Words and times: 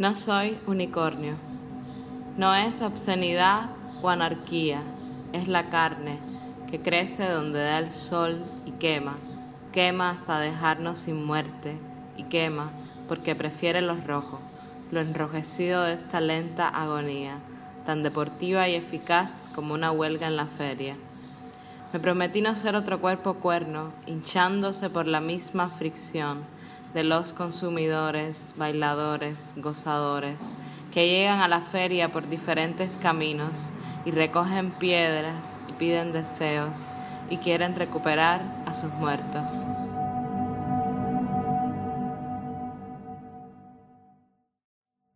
No 0.00 0.16
soy 0.16 0.58
unicornio. 0.66 1.34
No 2.38 2.54
es 2.54 2.80
obscenidad 2.80 3.68
o 4.00 4.08
anarquía, 4.08 4.80
es 5.34 5.46
la 5.46 5.68
carne 5.68 6.18
que 6.70 6.80
crece 6.80 7.28
donde 7.28 7.62
da 7.62 7.78
el 7.78 7.92
sol 7.92 8.42
y 8.64 8.70
quema, 8.70 9.18
quema 9.72 10.08
hasta 10.08 10.40
dejarnos 10.40 11.00
sin 11.00 11.22
muerte 11.22 11.76
y 12.16 12.22
quema 12.22 12.70
porque 13.08 13.34
prefiere 13.34 13.82
los 13.82 14.06
rojos, 14.06 14.40
lo 14.90 15.00
enrojecido 15.00 15.82
de 15.82 15.92
esta 15.92 16.22
lenta 16.22 16.66
agonía, 16.66 17.34
tan 17.84 18.02
deportiva 18.02 18.70
y 18.70 18.76
eficaz 18.76 19.50
como 19.54 19.74
una 19.74 19.92
huelga 19.92 20.28
en 20.28 20.36
la 20.36 20.46
feria. 20.46 20.96
Me 21.92 22.00
prometí 22.00 22.40
no 22.40 22.54
ser 22.54 22.74
otro 22.74 23.02
cuerpo 23.02 23.34
cuerno, 23.34 23.92
hinchándose 24.06 24.88
por 24.88 25.06
la 25.06 25.20
misma 25.20 25.68
fricción 25.68 26.38
de 26.94 27.04
los 27.04 27.32
consumidores, 27.32 28.54
bailadores, 28.56 29.54
gozadores, 29.56 30.52
que 30.92 31.08
llegan 31.08 31.40
a 31.40 31.48
la 31.48 31.60
feria 31.60 32.10
por 32.10 32.28
diferentes 32.28 32.96
caminos 32.96 33.70
y 34.04 34.10
recogen 34.10 34.70
piedras 34.72 35.60
y 35.68 35.72
piden 35.74 36.12
deseos 36.12 36.88
y 37.28 37.36
quieren 37.36 37.76
recuperar 37.76 38.40
a 38.66 38.74
sus 38.74 38.92
muertos. 38.94 39.50